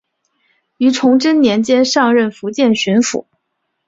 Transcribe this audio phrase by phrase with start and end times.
[0.79, 3.25] 于崇祯年间上任福建巡抚。